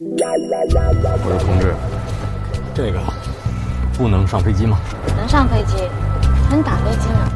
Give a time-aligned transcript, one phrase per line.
[0.00, 0.06] 我
[1.24, 1.74] 说同志，
[2.72, 3.00] 这个
[3.94, 4.78] 不能上飞机吗？
[5.16, 5.74] 能上飞机，
[6.48, 7.28] 能打飞机呢。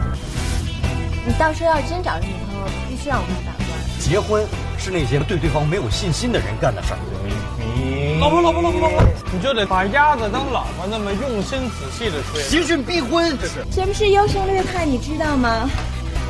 [1.27, 3.67] 你到时候要真找着女朋友，必须让我帮你把关。
[3.99, 4.47] 结婚
[4.79, 6.99] 是那些对对方没有信心的人干的事儿。
[8.21, 9.03] 老婆，老婆，老婆，老婆，
[9.33, 12.41] 你就得把鸭子当老婆那么用心仔细的吹。
[12.43, 13.67] 刑讯逼婚，这是。
[13.73, 14.87] 什么是优胜劣汰？
[14.87, 15.69] 你知道吗？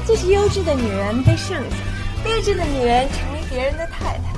[0.09, 1.77] 就是优质的女人被剩下，
[2.25, 4.32] 劣质的女人成为别人的太太。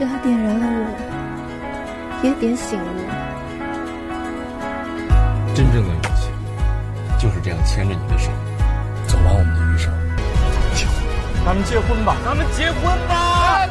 [0.00, 3.00] 是他点燃了我，也点醒了我。
[5.54, 6.30] 真正的勇气
[7.18, 8.30] 就是这样牵着你的手，
[9.06, 9.92] 走完我们的余生。
[10.74, 10.94] 结婚，
[11.44, 13.68] 咱们结婚吧，咱们结婚吧。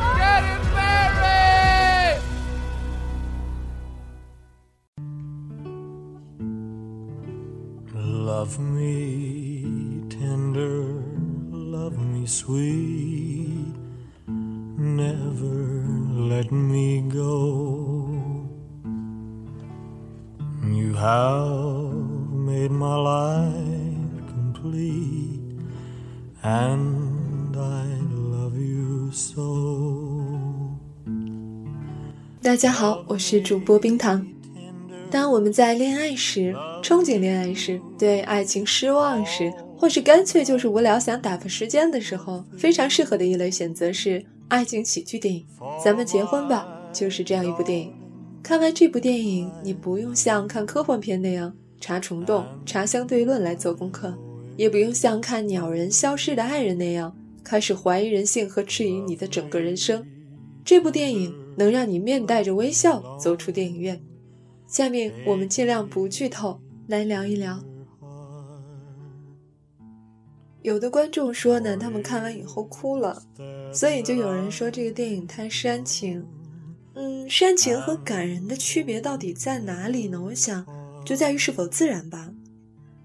[7.95, 10.85] Love me tender,
[11.51, 13.73] love me sweet,
[14.77, 15.68] never
[20.99, 21.93] Have
[22.29, 23.53] made my life
[24.27, 25.39] complete,
[26.43, 30.75] and I love you so.
[32.41, 34.27] 大家好，我是主播冰糖。
[35.09, 45.45] 当我们在恋爱时，憧憬恋爱时，对爱情失望时，或是干脆就是无聊想打发时间的时候，非常适合的一类选择是爱情喜剧电影。
[45.81, 47.93] 咱们结婚吧，就是这样一部电影。
[48.41, 54.17] 看完这部电影，你不用像看科幻片那样查虫洞、查相对论来做功课，
[54.57, 60.05] 也不用像看鸟人消失的爱人那样开始怀疑人性和质疑你的整个人生。
[60.65, 64.01] 这部电影能让你面带着微笑走出电影院。
[64.67, 67.63] 下面我们尽量不剧透，来聊一聊。
[70.61, 73.23] 有的观众说呢，他们看完以后哭了，
[73.73, 76.25] 所以就有人说这个电影太煽情。
[77.01, 80.21] 嗯，煽情和感人的区别到底在哪里呢？
[80.21, 80.65] 我想
[81.05, 82.29] 就在于是否自然吧。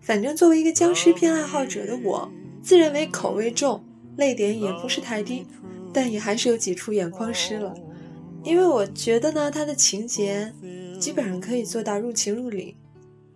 [0.00, 2.28] 反正作为一个僵尸片爱好者的我，
[2.60, 3.84] 自认为口味重，
[4.16, 5.46] 泪点也不是太低，
[5.92, 7.72] 但也还是有几处眼眶湿了，
[8.42, 10.52] 因为我觉得呢，它的情节。
[10.98, 12.76] 基本上可以做到入情入理。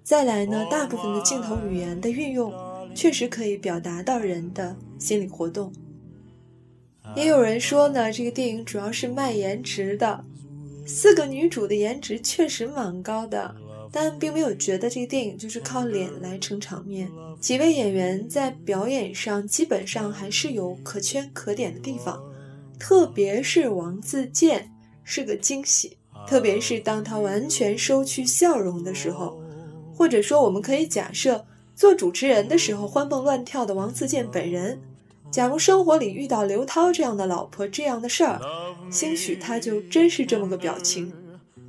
[0.03, 2.53] 再来呢，大部分的镜头语言的运用
[2.95, 5.73] 确实可以表达到人的心理活动。
[7.15, 10.25] 也有人说呢，这个电影主要是卖颜值的，
[10.89, 13.55] 四个女主的颜值确实蛮高的，
[13.93, 17.07] 但并没有觉得这个电影就是靠脸来撑场面。
[17.39, 22.19] 几位演员在表演上基本上还是有可圈可点的地方，
[22.79, 24.67] 特别是王自健
[25.05, 25.95] 是个惊喜。
[26.27, 29.39] 特别是当他完全收去笑容的时候，
[29.95, 34.81] 或者说，我们可以假设做主持人的时候欢蹦乱跳的王自健本人，
[35.31, 38.41] 假如生活里遇到刘涛这样的老婆这样的事儿，
[38.91, 41.13] 兴许他就真是这么个表情。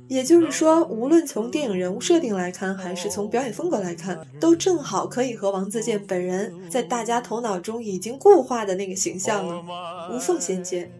[0.08, 9.62] 也就是说，无论从电影人物设定来看，还是从表演风格来看，都正好可以和王自健本人在大家头脑中已经固化的那个形象呢
[10.12, 10.90] 无缝衔接。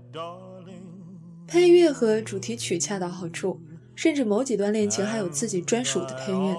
[1.49, 3.59] 配乐和主题曲恰到好处，
[3.97, 6.55] 甚至某几段恋情还有自己专属的配乐，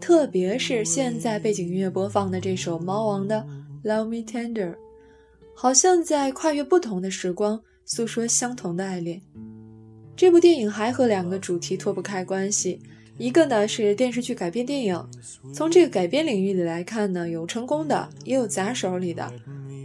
[0.00, 3.44] 特别是现在背景音乐播放的这首猫王的
[3.88, 4.70] 《Love Me Tender》，
[5.58, 9.18] 好像在跨越不同的时光，诉说相同的爱恋。
[10.14, 12.78] 这部电影还和两个主题脱不开关系，
[13.16, 15.02] 一个呢是电视剧改编电影，
[15.54, 19.32] 从这个改编领域里来看呢，有成功的，也有砸手里的，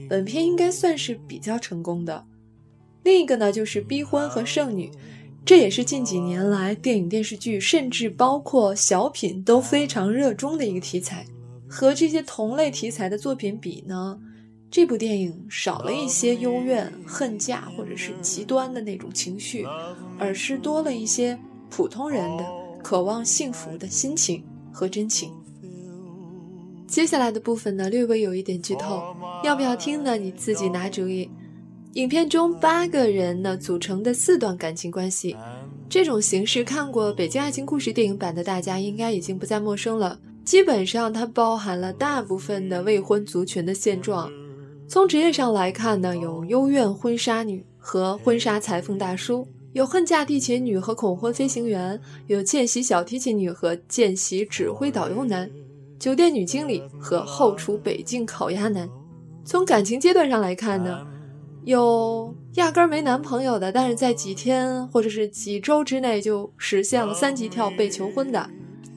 [0.09, 2.26] 本片应该算是比较成功的。
[3.03, 4.92] 另一个呢，就是逼婚和剩女，
[5.46, 11.26] 这也是近几年来电影、电视剧，甚至包括小品都非常热衷的一个题材。
[11.66, 14.20] 和这些同类题材的作品比呢，
[14.72, 19.68] 这部电影少了一些幽怨、恨嫁或者是极端的那种情绪，
[20.18, 21.38] 而是多了一些
[21.70, 22.46] 普通人的
[22.82, 25.30] 渴望幸福的心情和真情。
[26.88, 30.16] 接下来的部分呢，略微有一点剧透，要不要听呢？
[30.16, 31.30] 你自己拿主意。
[31.96, 35.35] 影片中八个人呢组成的四段感情关系，
[35.90, 40.18] 这种形式看过《北京爱情故事》电影版的大家应该已经不再陌生了。
[40.46, 44.32] 基本上它包含了大部分的未婚族群的现状。
[44.91, 51.97] 从职业上来看呢，有幽怨婚纱女和婚纱裁缝大叔，有恨嫁地勤女和恐婚飞行员，
[52.28, 55.49] 有见习小提琴女和见习指挥导游男，
[55.97, 58.90] 酒店女经理和后厨北京烤鸭男。
[59.46, 61.08] 从感情阶段上来看呢。
[61.64, 68.49] 有压根儿没男朋友的，但是在几天或者是几周之内就实现了三级跳被求婚的，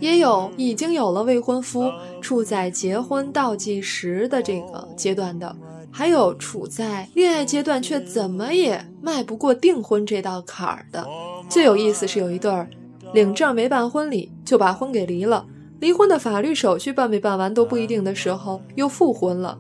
[0.05, 1.91] 也有已经有了未婚夫，
[2.21, 5.57] 处在结婚倒计时的这个阶段的，
[5.91, 11.09] 还有处在恋爱阶段却怎么也迈不过订婚这道坎儿的。
[11.49, 12.69] 最有意思是有一对儿
[13.15, 15.47] 领证没办婚礼就把婚给离了，
[15.81, 19.59] 离婚的法律手续办没办完都不一定的时候又复婚了。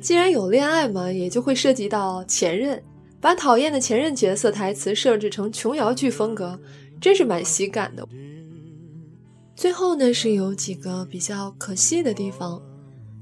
[0.00, 2.82] 既然有恋爱嘛，也就会涉及到前任，
[3.20, 6.58] 把讨厌的前任角色台词设置成琼瑶剧风格，
[7.00, 8.04] 真是蛮喜感的。
[9.60, 12.58] 最后呢，是有几个比较可惜的地方，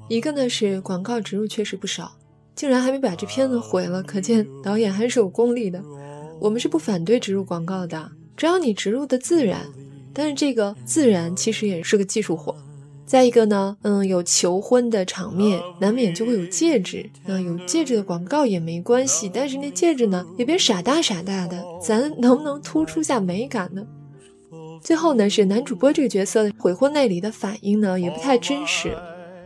[0.06, 2.12] 一个呢是广告植入确实不少。
[2.54, 5.82] 竟然还没把这片子毁了，可见导演还是有功力的。
[6.38, 9.66] 我们是不反对植入广告的，只要你植入的自然。
[10.14, 12.54] 但是这个自然其实也是个技术活。
[13.04, 17.10] 再一个呢，嗯，有求婚的场面，难免就会有戒指。
[17.26, 23.84] 那有戒指的广告也没关系，但是那戒指呢，也别傻大傻大的，咱能不能突出下美感呢？
[24.88, 28.96] 最后呢，是男主播这个角色悔婚那里的反应呢，也不太真实，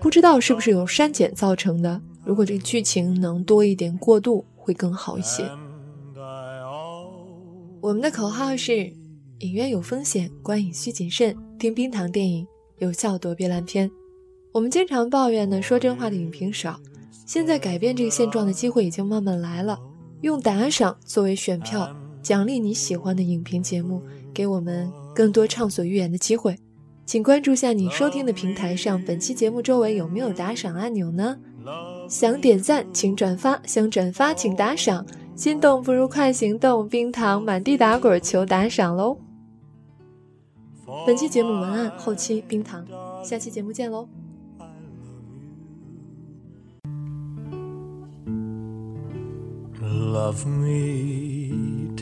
[0.00, 2.00] 不知道是不是有删减造成的。
[2.24, 5.42] 如果这个剧情能多一点过渡，会更好一些。
[7.80, 8.92] 我们的口号是：
[9.40, 12.46] 影院有风险，观影需谨慎，听冰糖电影，
[12.78, 13.90] 有效躲避烂片。
[14.52, 16.78] 我们经常抱怨呢，说真话的影评少。
[17.26, 19.76] 现在改变这个现状的机会已经慢慢来了，
[20.20, 21.92] 用打赏作为选票，
[22.22, 24.00] 奖励你喜欢的影评节目，
[24.32, 26.56] 给我们更多畅所欲言的机会。
[27.04, 31.36] 请关注下你收听的平台上，本期节目周围有没有打赏按钮呢？
[32.08, 35.04] 想点赞请转发，想转发请打赏，
[35.34, 39.18] 心动不如快行动，冰糖满地打滚求打赏喽！
[41.06, 42.86] 本期节目文案后期冰糖，
[43.24, 44.08] 下期节目见喽
[49.80, 51.31] ！Love me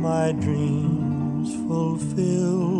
[0.00, 2.70] my dreams fulfill.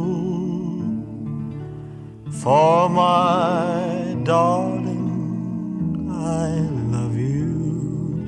[2.43, 6.49] For my darling, I
[6.95, 8.27] love you,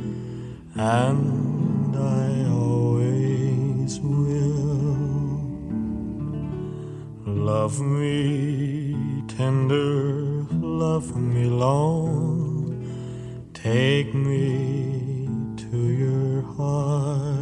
[0.75, 4.83] and I always will.
[7.25, 12.87] Love me tender, love me long,
[13.55, 17.42] take me to your heart,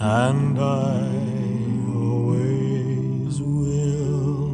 [0.00, 1.06] and I
[1.94, 4.50] always will.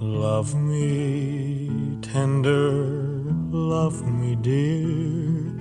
[0.00, 3.08] Love me tender
[3.50, 5.52] love me, dear.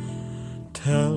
[0.73, 1.16] Tell